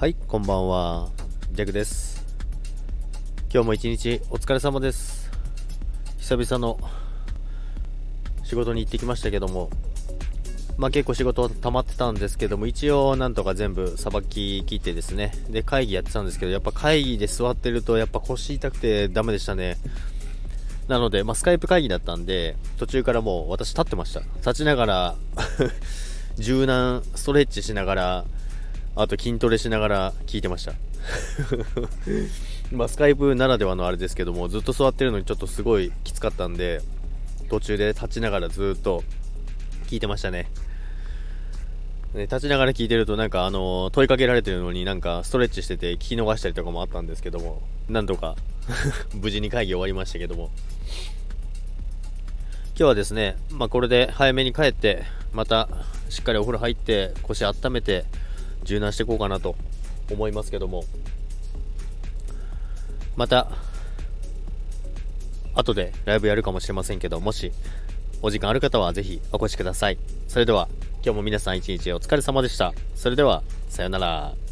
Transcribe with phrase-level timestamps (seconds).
[0.00, 1.10] はい、こんばんは。
[1.52, 2.24] ジャクです。
[3.52, 5.30] 今日も一日お疲れ様です。
[6.16, 6.80] 久々の
[8.42, 9.68] 仕事に行ってきましたけども、
[10.78, 19.76] まあ結構仕事溜まってたんですけども、一応なんとか全部さばき切ってですね、で会議やってたんですけど、やっぱ会議で座ってるとやっぱ腰痛くてダメでしたね。
[20.88, 24.20] なので、まあ、スカイプ会議だったんで、途中からもう私立ってました。
[24.38, 25.14] 立ちながら、
[26.38, 28.24] 柔軟ストレッチしながら、
[28.96, 30.74] あと筋トレしながら聞いてました。
[32.72, 36.82] まあ、スカイプならではのあれですけども、ずっと座ってるのにちょっとすごいきつかったんで、
[37.48, 39.02] 途中で立ちながらずっと
[39.86, 40.48] 聞いてましたね。
[42.14, 48.36] ね立ちながら聞いてるとなんかあの問いかけられてるのになんかストレッチしてて聞き逃したりとかもあったんですけども、なんとか
[49.14, 50.50] 無事に会議終わりましたけども。
[52.80, 55.02] 今日はですね、まあ、これで早めに帰って、
[55.34, 55.68] また
[56.08, 58.06] しっかりお風呂入って腰温めて
[58.64, 59.56] 柔軟していこうかなと
[60.10, 60.84] 思いますけども、
[63.16, 63.48] また
[65.54, 67.52] 後でライブやるかもしれませんけど、もし
[68.22, 69.98] お時間ある方はぜひお越しください。
[70.28, 70.68] それでは
[71.02, 72.72] 今日も皆さん一日お疲れ様でした。
[72.94, 74.49] それではさようなら。